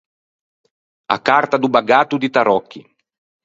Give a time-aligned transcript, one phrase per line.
[1.07, 2.81] A carta do bagatto di taròcchi.